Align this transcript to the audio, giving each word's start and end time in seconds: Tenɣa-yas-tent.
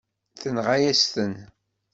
Tenɣa-yas-tent. 0.41 1.39